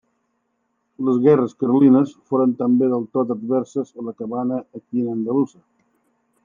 Les 1.09 1.19
guerres 1.25 1.53
carlines 1.63 2.15
foren 2.31 2.57
també 2.63 2.89
del 2.95 3.07
tot 3.19 3.35
adverses 3.39 3.93
a 3.99 4.09
la 4.09 4.19
cabana 4.23 4.61
equina 4.81 5.15
andalusa. 5.19 5.63